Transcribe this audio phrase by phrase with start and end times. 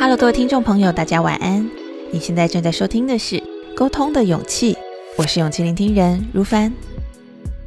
[0.00, 1.70] Hello，各位听众朋友，大家晚安。
[2.10, 3.36] 你现在正在收听的是
[3.76, 4.72] 《沟通的勇气》，
[5.18, 6.72] 我是勇气聆听人如凡。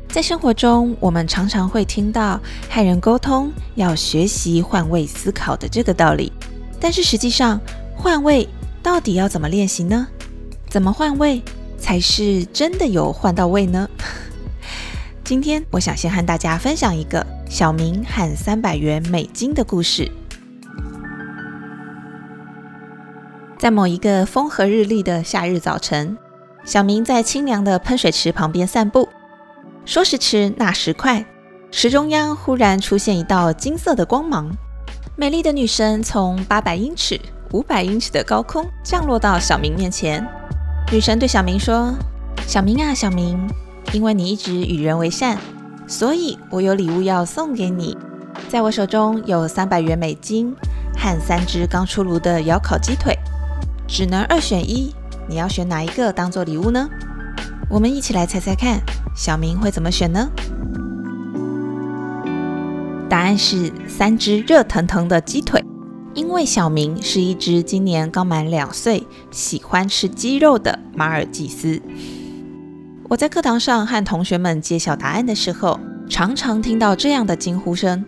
[0.09, 2.41] 在生活中，我们常常会听到
[2.71, 6.31] 和人沟通要学习换位思考的这个道理，
[6.79, 7.61] 但是实际上，
[7.95, 8.49] 换位
[8.81, 10.07] 到底要怎么练习呢？
[10.67, 11.39] 怎么换位
[11.77, 13.87] 才是真的有换到位呢？
[15.23, 20.11] 今天我想先和大家分享一个小明和三百元美金的故事。
[23.63, 26.17] 在某一个风和日丽的夏日早晨，
[26.65, 29.07] 小明在清凉的喷水池旁边散步。
[29.85, 31.25] 说时迟，那时快，
[31.71, 34.51] 池中央忽然出现一道金色的光芒，
[35.15, 37.17] 美丽的女神从八百英尺、
[37.53, 40.27] 五百英尺的高空降落到小明面前。
[40.91, 41.93] 女神对小明说
[42.45, 43.49] ：“小明啊，小明，
[43.93, 45.37] 因为你一直与人为善，
[45.87, 47.97] 所以我有礼物要送给你。
[48.49, 50.53] 在我手中有三百元美金
[50.97, 53.17] 和三只刚出炉的窑烤鸡腿。”
[53.93, 54.91] 只能二选一，
[55.29, 56.89] 你要选哪一个当做礼物呢？
[57.69, 58.79] 我们一起来猜猜看，
[59.15, 60.31] 小明会怎么选呢？
[63.07, 65.63] 答案是三只热腾腾的鸡腿，
[66.15, 71.79] 因为小明是一只今年刚满两岁、喜欢吃鸡肉的马尔济斯。
[73.09, 78.03] 我在课堂上和同学们揭晓答案的时候，常常听到这样的惊呼声：“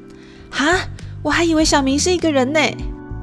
[0.49, 0.79] 哈，
[1.21, 2.59] 我还以为小明是一个人呢！”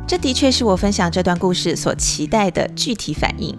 [0.06, 3.56] 这的确是我分享这段故事所期待的具体反应，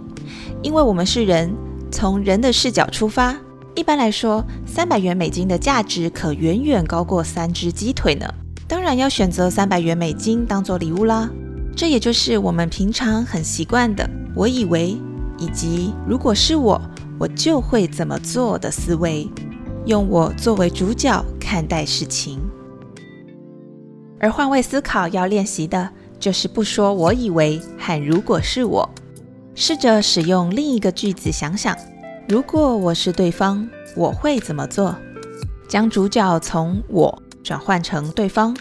[0.61, 1.51] 因为我们是人，
[1.91, 3.35] 从人的视角出发。
[3.75, 8.31] 一般来说，三百元美金的价值可远远高过三只鸡腿呢，
[8.67, 11.27] 当然要选择三百元美金当做礼物啦。
[11.75, 14.95] 这也就是我们平常很习惯的“我以为”
[15.39, 16.79] 以及“如果是我，
[17.17, 19.27] 我就会怎么做”的思维，
[19.87, 22.39] 用我作为主角看待事情。
[24.19, 25.89] 而换位思考要练习的。
[26.23, 28.89] 就是不说“我以为”和“如果是我”，
[29.55, 31.77] 试着使用另一个句子想想：
[32.29, 34.95] 如果我是对方，我会怎么做？
[35.67, 38.55] 将主角从我转换成对方，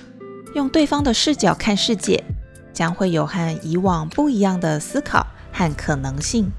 [0.57, 2.25] 用对方的视角看世界，
[2.73, 6.51] 将会有和以往不一样的思考和可能性。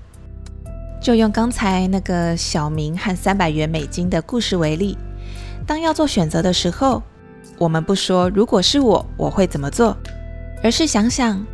[1.01, 4.97] 就用刚才那个小明和三百元美金的故事为例，
[5.67, 7.03] 当要做选择的时候，
[7.57, 9.97] 我们不说“如果是我，我会怎么做”。
[10.63, 11.45] 而是想想，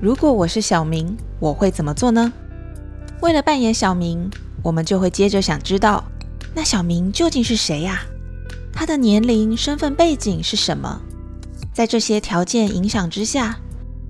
[0.00, 2.32] 如果我是小明，我会怎么做呢？
[3.20, 4.30] 为了扮演小明，
[4.62, 6.02] 我们就会接着想知道，
[6.54, 8.00] 那小明究竟是谁呀？
[8.72, 10.98] 他的年龄、身份背景是什么？
[11.74, 13.54] 在这些条件影响之下，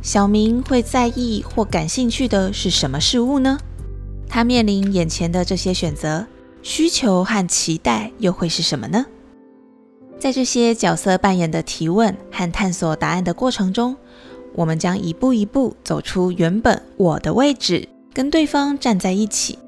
[0.00, 3.58] 小明会在意或感兴趣的是什么事物呢？
[4.28, 6.24] 他面临眼前的这些选择，
[6.62, 9.04] 需求和期待又会是什么呢？
[10.16, 13.96] 在这些角色扮演的提问和探索答案的过程中。
[14.54, 19.58] 我们将一步一步走出原本我的位置，跟对方站在一起，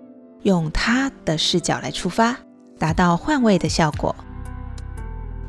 [0.43, 2.37] 用他的视角来出发，
[2.79, 4.15] 达到换位的效果。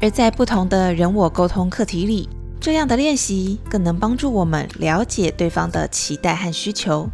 [0.01, 2.27] 而在不同的人我沟通课题里，
[2.59, 7.07] 这样的练习更能帮助我们了解对方的期待和需求，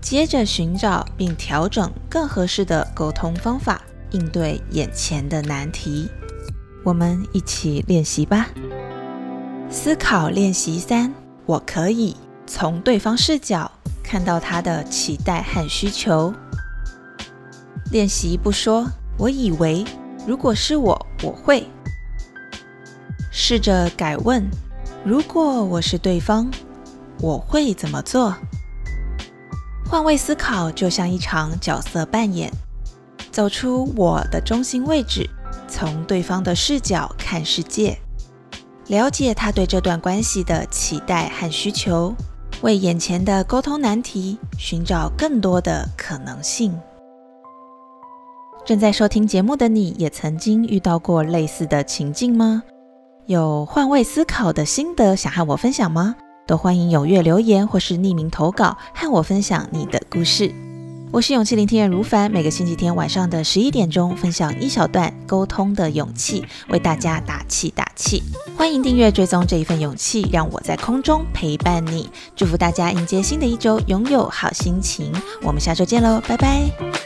[0.00, 3.82] 接着寻找并调整更合适的沟通方法，
[4.12, 6.08] 应对眼前的难题。
[6.84, 8.48] 我们一起练习吧。
[9.68, 11.12] 思考练习三。
[11.46, 13.70] 我可以从对方视角
[14.02, 16.34] 看到他的期待和需求。
[17.92, 18.86] 练习不说，
[19.16, 19.84] 我以为
[20.26, 21.68] 如果是我，我会
[23.30, 24.44] 试着改问：
[25.04, 26.50] 如果我是对方，
[27.20, 28.34] 我会怎么做？
[29.88, 32.50] 换位思考就像一场角色扮演，
[33.30, 35.30] 走出我的中心位置，
[35.68, 37.96] 从对方的视角看世界。
[38.88, 42.14] 了解他对这段关系的期待和需求，
[42.62, 46.72] 为眼前的沟通难题寻找更多的可能性。
[48.64, 52.62] 正在收听节目的你，也曾经遇到过类似的情境吗？
[53.26, 56.14] 有换位思考的心得想和我分享吗？
[56.46, 60.65] 都欢迎踊跃留言或是匿名投稿，和我分享你的故事。
[61.16, 68.22] 我是勇气聆听人如凡，每个星期天晚上的十一点钟，分享一小段沟通的勇气，为大家打气打气。
[68.54, 72.10] 欢迎订阅追踪这一份勇气，让我在空中陪伴你。
[72.36, 75.10] 祝福大家迎接新的一周，拥有好心情。
[75.42, 77.05] 我们下周见喽，拜拜。